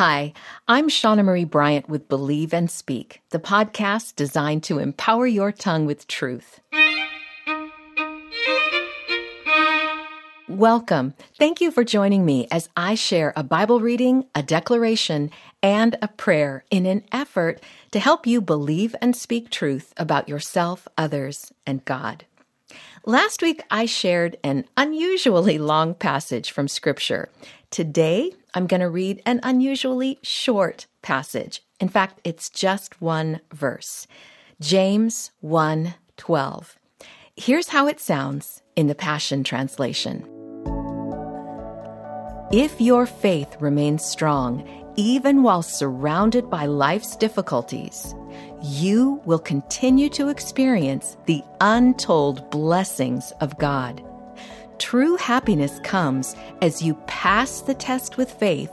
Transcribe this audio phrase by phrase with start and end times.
[0.00, 0.32] Hi,
[0.66, 5.84] I'm Shauna Marie Bryant with Believe and Speak, the podcast designed to empower your tongue
[5.84, 6.58] with truth.
[10.48, 11.12] Welcome.
[11.38, 15.30] Thank you for joining me as I share a Bible reading, a declaration,
[15.62, 20.88] and a prayer in an effort to help you believe and speak truth about yourself,
[20.96, 22.24] others, and God.
[23.04, 27.30] Last week, I shared an unusually long passage from Scripture.
[27.70, 31.62] Today, I'm going to read an unusually short passage.
[31.78, 34.08] In fact, it's just one verse.
[34.60, 36.74] James 1:12.
[37.36, 40.26] Here's how it sounds in the Passion translation.
[42.50, 48.16] If your faith remains strong, even while surrounded by life's difficulties,
[48.60, 54.02] you will continue to experience the untold blessings of God.
[54.80, 58.72] True happiness comes as you pass the test with faith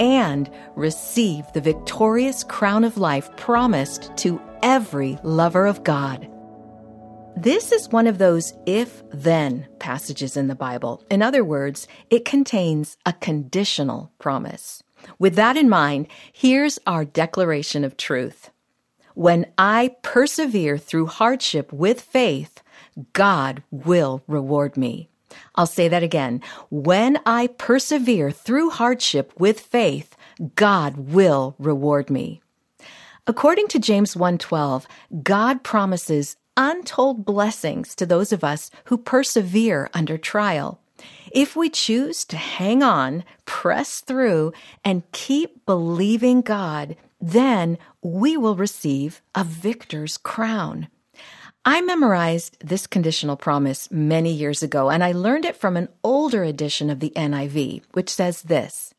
[0.00, 6.28] and receive the victorious crown of life promised to every lover of God.
[7.36, 11.04] This is one of those if then passages in the Bible.
[11.08, 14.82] In other words, it contains a conditional promise.
[15.20, 18.50] With that in mind, here's our declaration of truth.
[19.14, 22.60] When I persevere through hardship with faith,
[23.12, 25.10] God will reward me.
[25.54, 26.40] I'll say that again.
[26.70, 30.16] When I persevere through hardship with faith,
[30.56, 32.40] God will reward me.
[33.26, 34.86] According to James 1:12,
[35.22, 40.78] God promises untold blessings to those of us who persevere under trial.
[41.32, 44.52] If we choose to hang on, press through,
[44.84, 50.88] and keep believing God, then we will receive a victor's crown.
[51.66, 56.44] I memorized this conditional promise many years ago, and I learned it from an older
[56.44, 58.92] edition of the NIV, which says this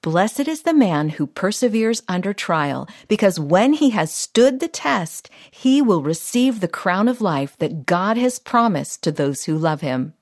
[0.00, 5.28] Blessed is the man who perseveres under trial, because when he has stood the test,
[5.50, 9.82] he will receive the crown of life that God has promised to those who love
[9.82, 10.14] him.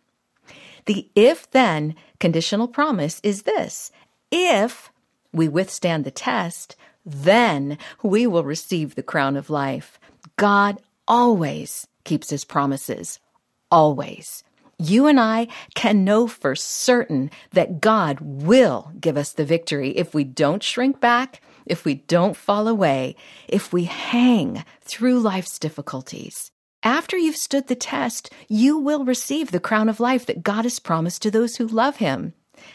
[0.86, 3.92] The if then conditional promise is this
[4.32, 4.90] if
[5.32, 6.74] we withstand the test,
[7.06, 10.00] then we will receive the crown of life.
[10.36, 13.18] God always keeps his promises.
[13.70, 14.44] Always.
[14.78, 20.14] You and I can know for certain that God will give us the victory if
[20.14, 23.16] we don't shrink back, if we don't fall away,
[23.48, 26.52] if we hang through life's difficulties.
[26.82, 30.78] After you've stood the test, you will receive the crown of life that God has
[30.78, 32.32] promised to those who love Him.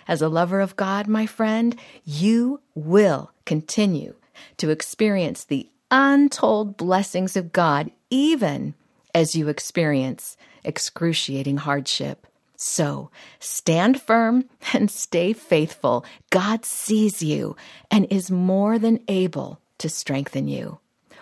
[0.07, 4.15] As a lover of God, my friend, you will continue
[4.57, 8.73] to experience the untold blessings of God even
[9.13, 12.27] as you experience excruciating hardship.
[12.55, 16.05] So stand firm and stay faithful.
[16.29, 17.55] God sees you
[17.91, 20.79] and is more than able to strengthen you.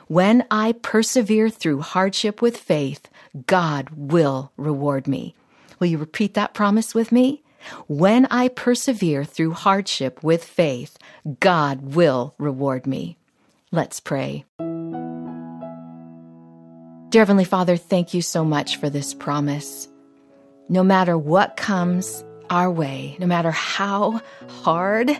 [0.08, 3.10] When I persevere through hardship with faith,
[3.48, 5.36] God will reward me.
[5.80, 7.42] Will you repeat that promise with me?
[7.88, 10.98] When I persevere through hardship with faith,
[11.40, 13.18] God will reward me.
[13.72, 14.46] Let's pray.
[17.14, 19.88] Dear Heavenly Father, thank you so much for this promise.
[20.68, 25.12] No matter what comes our way, no matter how hard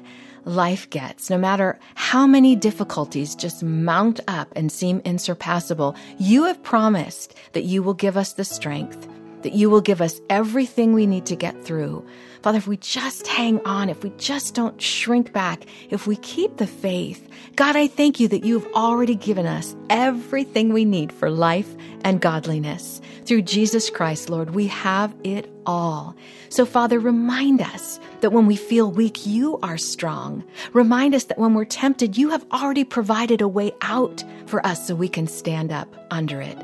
[0.44, 6.64] life gets, no matter how many difficulties just mount up and seem insurpassable, you have
[6.64, 9.08] promised that you will give us the strength,
[9.44, 12.06] that you will give us everything we need to get through.
[12.42, 16.58] Father, if we just hang on, if we just don't shrink back, if we keep
[16.58, 21.30] the faith, God, I thank you that you've already given us everything we need for
[21.30, 23.00] life and godliness.
[23.26, 26.16] Through Jesus Christ, Lord, we have it all.
[26.50, 30.44] So, Father, remind us that when we feel weak, you are strong.
[30.74, 34.86] Remind us that when we're tempted, you have already provided a way out for us
[34.86, 36.58] so we can stand up under it.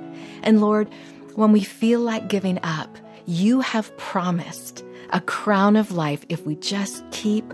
[0.44, 0.90] And Lord,
[1.36, 6.56] when we feel like giving up, you have promised a crown of life if we
[6.56, 7.46] just keep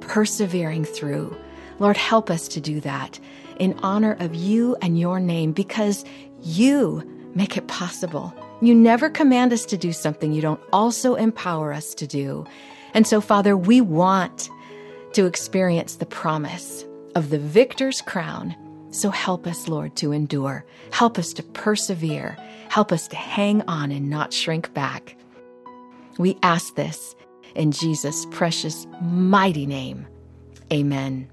[0.00, 1.36] persevering through.
[1.78, 3.18] Lord, help us to do that
[3.58, 6.04] in honor of you and your name because
[6.42, 7.02] you
[7.34, 8.34] make it possible.
[8.60, 12.46] You never command us to do something you don't also empower us to do.
[12.94, 14.50] And so, Father, we want
[15.14, 16.84] to experience the promise
[17.14, 18.54] of the victor's crown.
[18.92, 20.64] So help us, Lord, to endure.
[20.92, 22.36] Help us to persevere.
[22.68, 25.16] Help us to hang on and not shrink back.
[26.18, 27.16] We ask this
[27.54, 30.06] in Jesus' precious, mighty name.
[30.72, 31.31] Amen.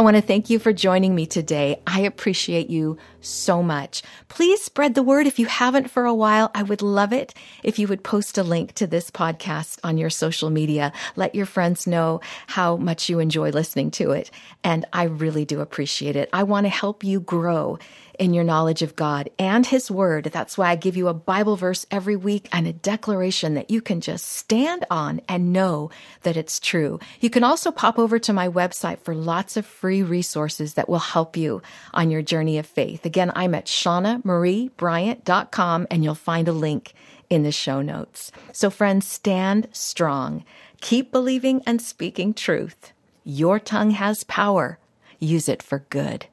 [0.00, 1.82] I want to thank you for joining me today.
[1.86, 4.02] I appreciate you so much.
[4.28, 6.50] Please spread the word if you haven't for a while.
[6.54, 10.08] I would love it if you would post a link to this podcast on your
[10.08, 10.94] social media.
[11.16, 14.30] Let your friends know how much you enjoy listening to it.
[14.64, 16.30] And I really do appreciate it.
[16.32, 17.78] I want to help you grow
[18.20, 20.26] in your knowledge of God and His Word.
[20.26, 23.80] That's why I give you a Bible verse every week and a declaration that you
[23.80, 25.90] can just stand on and know
[26.22, 27.00] that it's true.
[27.20, 30.98] You can also pop over to my website for lots of free resources that will
[30.98, 31.62] help you
[31.94, 33.06] on your journey of faith.
[33.06, 36.92] Again, I'm at shaunamariebryant.com and you'll find a link
[37.30, 38.30] in the show notes.
[38.52, 40.44] So, friends, stand strong.
[40.82, 42.92] Keep believing and speaking truth.
[43.24, 44.78] Your tongue has power.
[45.18, 46.26] Use it for good.